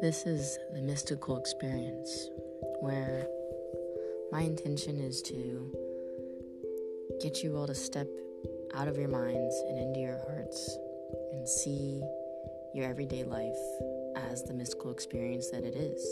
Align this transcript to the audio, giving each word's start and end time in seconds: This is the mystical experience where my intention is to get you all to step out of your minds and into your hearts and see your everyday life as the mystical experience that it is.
This 0.00 0.24
is 0.24 0.58
the 0.72 0.80
mystical 0.80 1.36
experience 1.36 2.30
where 2.80 3.26
my 4.32 4.40
intention 4.40 4.98
is 4.98 5.20
to 5.22 5.70
get 7.20 7.42
you 7.42 7.56
all 7.56 7.66
to 7.66 7.74
step 7.74 8.08
out 8.74 8.88
of 8.88 8.96
your 8.96 9.08
minds 9.08 9.54
and 9.68 9.78
into 9.78 10.00
your 10.00 10.18
hearts 10.26 10.74
and 11.32 11.46
see 11.46 12.02
your 12.74 12.86
everyday 12.86 13.24
life 13.24 13.58
as 14.16 14.42
the 14.44 14.54
mystical 14.54 14.90
experience 14.90 15.50
that 15.50 15.64
it 15.64 15.76
is. 15.76 16.02